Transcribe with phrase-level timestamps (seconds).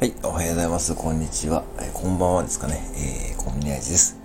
[0.00, 0.94] はい、おはようございます。
[0.94, 1.62] こんにちは。
[1.76, 2.80] えー、こんばんはですかね。
[2.96, 4.18] えー、コンビニ味です。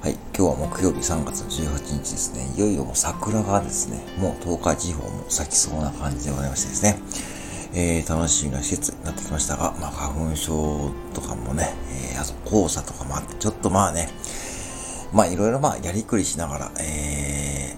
[0.00, 2.48] はい、今日は木曜日3月18日ですね。
[2.54, 7.00] いよいよもう桜がですね、もう東海地方も咲きそうな感じでございましてですね。
[7.74, 11.74] えー、楽しみな季節になってきましたが、まあ、花粉症とかもね、
[12.12, 14.10] えー、あと黄砂とかもあって、ちょっとまあね、
[15.12, 17.76] まあいろいろまあやりくりしながら、え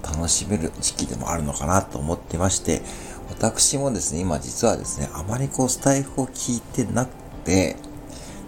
[0.00, 2.80] ー、楽しめる時期でもあるのかなと思ってまして、
[3.30, 7.12] 私もですね、今実はですね、あまりこうスタイフを聞いてなく
[7.44, 7.76] て、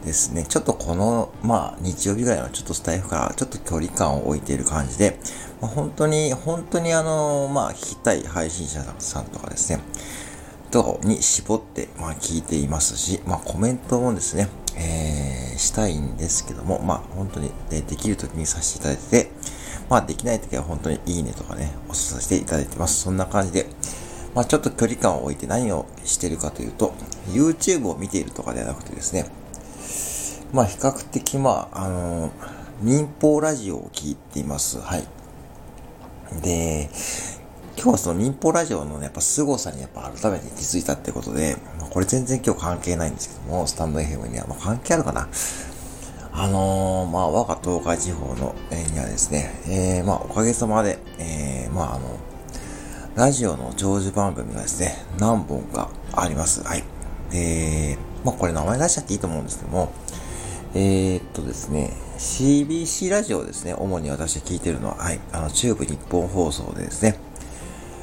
[0.05, 5.19] ですね、ちょっとこの、まあ、日曜日ぐらいはちょっとスタイフからちょっと距離感を置いている感じで、
[5.61, 9.81] まあ、本当に、本当にあの、まあ、聞きたい配信者さんとかですね、
[10.71, 19.31] とに絞って、まあ、聞いていますし、まあ、コメントもですね、えー、したいんですけども、まあ、本当に、できる時にさせていただいてて、
[19.91, 23.03] まあ、できない時は本当にいいねとかね、押させていただいてます。
[23.03, 23.67] そんな感じで、
[24.35, 26.95] まあ、ちょっと距離感を置いて何をしてるかというと、
[27.29, 29.27] YouTube を見ているとかではなくてですね、
[30.53, 32.33] まあ、比較的、まあ、あのー、
[32.83, 34.81] 民放ラジオを聞いています。
[34.81, 35.05] はい。
[36.43, 36.91] で、
[37.77, 45.29] 今日はその民放ラジオのね、やっぱ凄さにやっぱ改めて気づいたってことで、まあ、これ全然今日関係ないんですけども、スタンド FM には、まあ、関係あるかな。
[46.33, 52.19] あのー、まあ、我が東海地方の、えー、にはですね、えー、まあ、おかげさまで、えー、まあ、あの、
[53.17, 56.63] ラジオの長寿番組がですね、何本かあります。
[56.63, 56.85] はい。
[57.33, 59.93] で、まあこれ名前出しちゃっていいと思うんですけども、
[60.75, 67.19] えー、っとですね、CBC ラジオですね、主に私が聞いてるのは、はい、あの、中部日本放送でですね、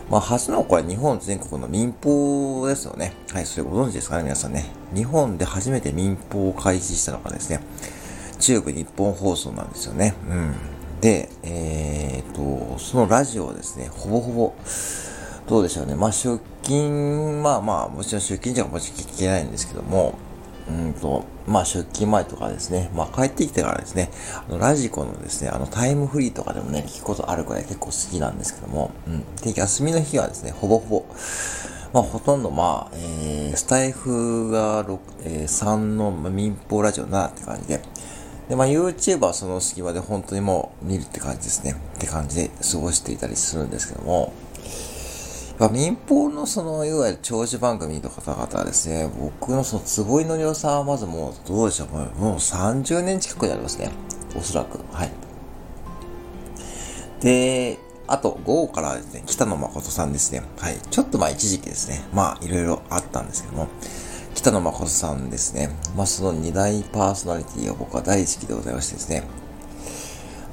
[0.09, 3.13] まあ、初のこれ日本全国の民放ですよね。
[3.31, 4.65] はい、それご存知ですかね、皆さんね。
[4.93, 7.61] 日本で初めて民放を開始したのがですね、
[8.39, 10.13] 中部日本放送なんですよね。
[10.29, 10.55] うん。
[10.99, 11.76] で、えー、
[12.77, 14.53] そのラジオをですね、ほぼほぼ、
[15.47, 15.95] どうでしょうね。
[15.95, 20.17] まあ、出勤、まあまあ、もちろん出勤時はもちろん聞けないんですけども、
[20.69, 24.11] うんと、まあ出勤前とかですね、まあ帰ってきてからですね、
[24.47, 29.23] あのラジコのですね、あのタイムフリーとかでもね、聞くことあるくらい結構好きなんですけども、うん。
[29.37, 31.05] で、休みの日はですね、ほぼほぼ、
[31.93, 37.81] まあほとんどまあ、えー、スタイフが6、えー、3の民放ラジオ7って感じで、
[38.49, 41.75] で、まあ YouTube はその隙間で本当にもう見るって感じですね。
[41.95, 44.33] って感じで過ごしていたりするんですけども、
[45.59, 53.89] まあ、民放のその、いわゆる長寿番組の方々はですね、僕のその坪井のりおさんはまずもう、どうでしょう、もうもう30年近くになりますね。
[54.35, 54.79] おそらく。
[54.93, 55.11] はい。
[57.21, 60.43] で、あと、午後からですね、北野誠さんですね。
[60.59, 60.77] はい。
[60.91, 62.03] ちょっとまあ一時期ですね。
[62.13, 63.67] まあ、いろいろあったんですけども、
[64.37, 65.71] 北野誠さんですね。
[65.95, 69.23] まあ、その二大パーソナリティが僕は大好きでございましてですね。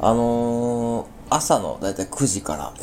[0.01, 2.83] あのー、朝のだいたい9時から、え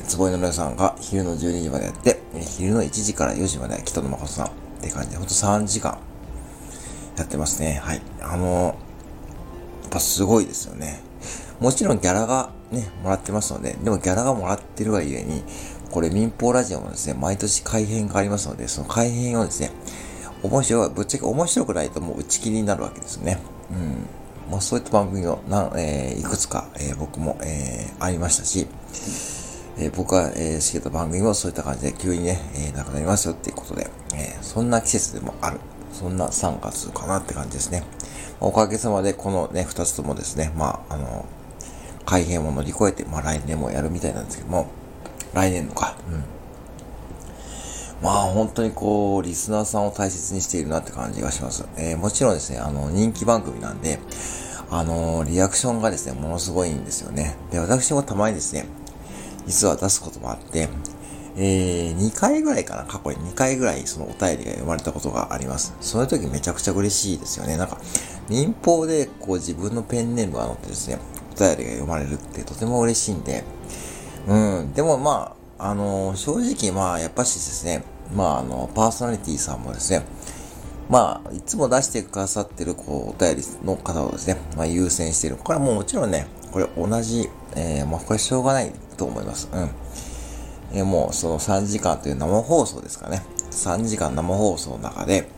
[0.00, 2.20] ー、坪井のりさんが昼の12時までやって、
[2.56, 4.50] 昼の1時から4時まで北野誠さんっ
[4.80, 5.98] て感じで、ほんと3時間
[7.16, 7.80] やってますね。
[7.82, 8.02] はい。
[8.22, 8.74] あのー、やっ
[9.90, 11.00] ぱすごいですよね。
[11.58, 15.42] もちろんギャラがね、もらってますので、でもギャラがもらってるがゆえに、
[15.90, 19.72] これ民放ラジオもですね、毎年改編がありますので、その改編をですね、
[20.42, 23.38] 面白い、ぶっちゃけ面白くないともう打ち切りになるわけですね。
[23.70, 24.06] うん。
[24.50, 28.66] まあそういった番組をな、えー、いくつか、えー、僕も、えー、ありましたし、
[29.78, 35.60] えー、僕が、えー、好きだった番組もそういった感じで急にね、えー、なくなりますよっていうことで、えー、そんな季節でもある。
[35.92, 37.82] そんな3月かなって感じですね。
[38.40, 41.26] おかげさまでこのね、2つともですね、まあ、あの、
[42.06, 44.68] 改変を乗り越えて、まあ来年もやるみたいなんですけども、
[45.34, 46.37] 来年のか、うん。
[48.02, 51.66] まあ本当にこう、リスナーさんを大切にしているなって感じがします。
[51.76, 53.98] えー、もちろんですね、あの、人気番組なんで、
[54.70, 57.36] あのー、リアクションがですね、ものすごいんですよね。
[57.50, 58.66] で、私もたまにですね、
[59.46, 60.68] 実は出すこともあって、
[61.36, 65.74] えー、2回ぐらいかな、過去に2回ぐらいそのお便りが読まれたことがあります。
[65.80, 67.56] その時めちゃくちゃ嬉しいですよね。
[67.56, 67.78] なんか、
[68.28, 70.98] 民放でこう自分のペンネームが載ってですね、
[71.32, 73.44] お便りが読まれるってとても嬉しいんで、
[74.26, 77.82] うん、でもまあ、あの、正直まあ、やっぱしですね、
[78.14, 80.02] まあ、あの、パーソナリティさんもですね、
[80.88, 85.36] まあ、いつも出してくださってる、こう、お便りの方をですね、まあ、優先している。
[85.36, 89.50] これはもうもちろんね、これ同じ、えー、まあ、これしょうがないと思います。
[89.52, 89.70] うん。
[90.72, 93.22] えー、もう、その3時間という生放送ですかね。
[93.50, 95.28] 3時間生放送の中で、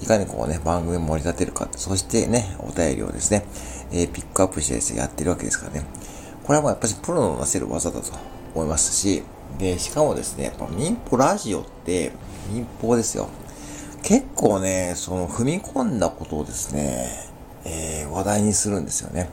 [0.00, 3.44] いかにこうね、番組を盛り立てるか、そしてね、お便りをですね、
[3.92, 5.84] えー、ピックアップしてですね、やってるわけですからね。
[6.44, 8.12] これはもうやっぱりプロのなせる技だと
[8.54, 9.22] 思いますし、
[9.58, 12.12] で、しかもですね、やっぱ民放ラジオって、
[12.52, 13.28] 民放ですよ。
[14.02, 17.08] 結構ね、その踏み込んだことをですね、
[17.64, 19.30] えー、話題にするんですよね。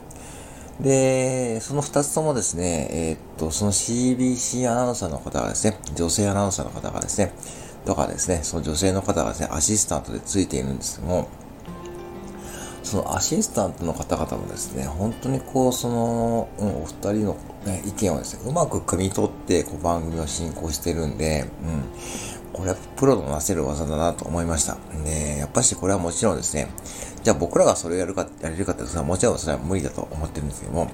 [0.80, 7.32] で、その二つともですね、えー、っと、その CBC アナウンサーの方がですね、女性アナウンサーの方がですね、
[7.84, 11.28] とかですね、その女性の方がですね、アシスタントでついているんですけども、
[12.84, 21.84] そのアシスタントの方々もですね、本当にこう、その、うん、お二人の、ね、意見をですね、うまく汲み取って、こう、番組を進行してるんで、うん、
[22.52, 24.76] これはプロのなせる技だなと思いました。
[25.04, 26.68] で、やっぱしこれはもちろんですね、
[27.22, 30.88] じゃあ僕らがそれをやるか、やれるかってそれはもちろんそれは無理だと思ってるんですけども、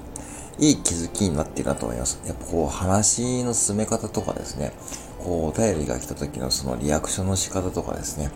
[0.57, 2.19] いい気づきになっているなと思います。
[2.25, 4.71] やっぱこう話の進め方とかですね、
[5.19, 8.31] こうお便りが来た時のそのリアクションの仕方とかですね、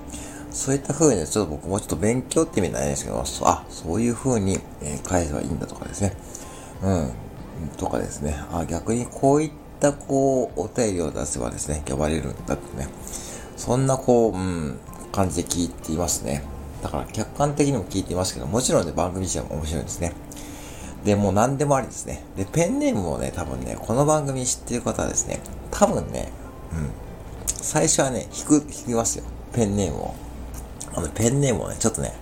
[0.56, 6.14] そういった風にちょっと僕もちょっと勉強って意味ないんですけど、あ、そういう風に、え返せばいいんだとかですね。
[6.82, 7.12] うん。
[7.76, 8.38] とかですね。
[8.54, 12.88] あ、逆にこういったこう、お便りを出せばですね、呼ばれるんだってね。
[13.58, 14.80] そんなこう、うん、
[15.12, 16.42] 感じで聞いていますね。
[16.82, 20.14] だから客観的にも聞いていますけど、もちろんね、番組自体も面白いですね。
[21.04, 22.24] で、もう何でもありですね。
[22.38, 26.32] で、ペンネームをね、多分ね、この番組知ってる方はですね、多分ね、
[26.72, 26.92] うん、
[27.46, 29.26] 最初はね、引く、引きますよ。
[29.52, 30.16] ペンネームを。
[30.96, 32.14] あの、ペンネームをね、ちょっとね、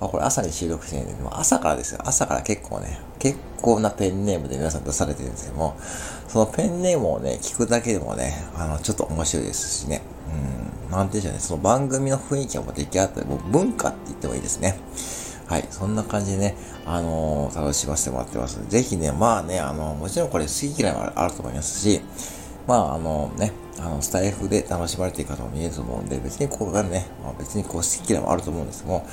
[0.00, 2.00] まあ、これ朝に収録してるんで、朝からですよ。
[2.04, 5.76] 朝から結構ね、結構なペンネームで皆さん出されてるんですけども、
[6.26, 10.02] そのペンネームをね、聞くだけでもね、あの、ちょっと面白いですしね。
[10.88, 14.78] うん、なんていうんでしょうね、その番組の雰囲気がもう出来上がったもう文化って言ってもいいですね。
[15.46, 18.60] はい、そんな感じでね、あのー、楽しませてもらってます。
[18.68, 22.00] ぜひね、まあね、あのー、もちろんこれ好き嫌いはあると思いますし、
[22.66, 29.06] まあ、あのね、あの、スタイフで楽しまれている方も見えると思うんで、別にここがね、まあ、別にこう好き嫌いもあると思うんですけども、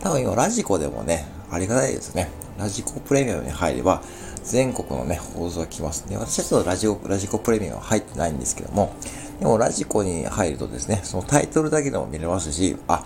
[0.00, 2.30] 多分今ラジコでもね、ありがたいですね。
[2.58, 4.02] ラジコプレミアムに入れば、
[4.42, 6.08] 全国のね、放送が来ます。
[6.08, 8.94] で、私はちょっとラジオ、ラジコプレミアムは入ってないんですけども、
[9.40, 13.04] でもラジコに入るとですね、そのタイトルだけでも見れますし、あ、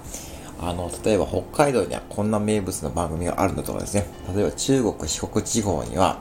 [0.60, 6.20] あの、例えば北海道にはこんな名物の番組があるんだとかですね、例えば中国、四国地方には、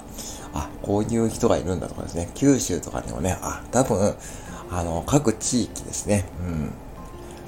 [0.53, 4.15] あ、こういう人がいるんだとかですね、九州とかにもね、あ、多分、
[4.69, 6.71] あの、各地域ですね、うん。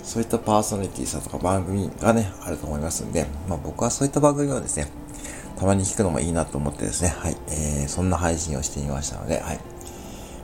[0.04, 4.88] そういったパーソナリティさんとか番組がね、あると思いますんで、まあ僕はそういった番組をですね、
[5.60, 9.60] たまに聞くのもいいなと思ってですね、はい、えー、そんな配信をしてみましたので、はい。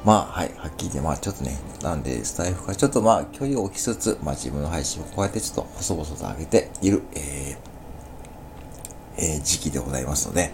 [0.03, 7.57] まあ、はい、はっきり言って、まあちょっとね、なんで、スタイフからちょっとまあ距離を置きつつ、まあ自分の配信をこうやってちょっと細々と上げている、えー、
[9.17, 10.51] えー、時期でございますので、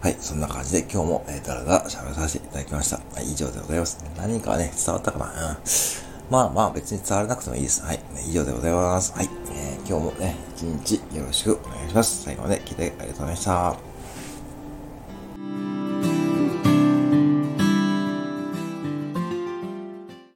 [0.00, 2.96] はい、そんな感じで今日も、えー、だらだら喋らさせていただきました。
[2.96, 3.98] はい、以上でございます。
[4.16, 5.26] 何かね、伝わったかな？
[5.26, 5.56] うん。
[6.30, 7.82] まあまあ別に伝わらなくてもいいです。
[7.82, 9.12] はい、以上でございます。
[9.12, 12.22] はい、えー、今日もね、一日よろしくお願いします。
[12.22, 13.97] 最後まで聞いてありがとうございました。